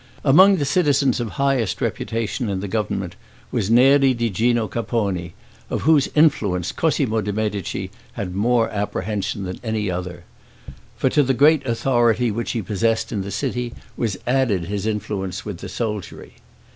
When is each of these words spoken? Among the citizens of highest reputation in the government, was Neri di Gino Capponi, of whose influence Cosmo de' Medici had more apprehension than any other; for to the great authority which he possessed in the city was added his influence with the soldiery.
Among 0.23 0.55
the 0.57 0.65
citizens 0.65 1.19
of 1.19 1.33
highest 1.37 1.79
reputation 1.79 2.49
in 2.49 2.59
the 2.59 2.67
government, 2.67 3.15
was 3.51 3.69
Neri 3.69 4.15
di 4.15 4.31
Gino 4.31 4.67
Capponi, 4.67 5.33
of 5.69 5.81
whose 5.83 6.09
influence 6.15 6.71
Cosmo 6.71 7.21
de' 7.21 7.31
Medici 7.31 7.91
had 8.13 8.33
more 8.33 8.67
apprehension 8.71 9.43
than 9.43 9.59
any 9.63 9.91
other; 9.91 10.23
for 10.97 11.11
to 11.11 11.21
the 11.21 11.35
great 11.35 11.63
authority 11.67 12.31
which 12.31 12.53
he 12.53 12.63
possessed 12.63 13.11
in 13.11 13.21
the 13.21 13.29
city 13.29 13.75
was 13.95 14.17
added 14.25 14.65
his 14.65 14.87
influence 14.87 15.45
with 15.45 15.59
the 15.59 15.69
soldiery. 15.69 16.37